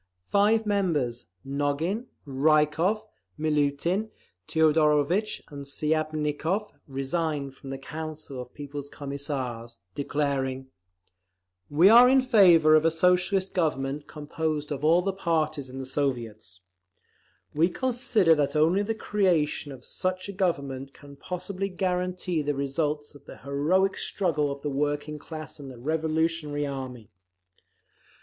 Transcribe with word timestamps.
Five 0.29 0.65
members—Nogin, 0.65 2.07
Rykov, 2.25 3.03
Miliutin, 3.39 4.09
Teodorovitch 4.47 5.41
and 5.49 5.63
Shiapnikov—resigned 5.63 7.53
from 7.55 7.69
the 7.69 7.77
Council 7.77 8.41
of 8.41 8.51
People's 8.51 8.89
Commissars, 8.89 9.77
declaring: 9.93 10.71
We 11.69 11.87
are 11.87 12.09
in 12.09 12.23
favour 12.23 12.73
of 12.73 12.83
a 12.83 12.89
Socialist 12.89 13.53
Government 13.53 14.07
composed 14.07 14.71
of 14.71 14.83
all 14.83 15.03
the 15.03 15.13
parties 15.13 15.69
in 15.69 15.77
the 15.77 15.85
Soviets. 15.85 16.61
We 17.53 17.69
consider 17.69 18.33
that 18.33 18.55
only 18.55 18.81
the 18.81 18.95
creation 18.95 19.71
of 19.71 19.85
such 19.85 20.27
a 20.27 20.31
Government 20.33 20.95
can 20.95 21.15
possibly 21.15 21.69
guarantee 21.69 22.41
the 22.41 22.55
results 22.55 23.13
of 23.13 23.25
the 23.25 23.37
heroic 23.37 23.95
struggle 23.97 24.51
of 24.51 24.63
the 24.63 24.69
working 24.71 25.19
class 25.19 25.59
and 25.59 25.69
the 25.69 25.77
revolutionary 25.77 26.65
army. 26.65 27.11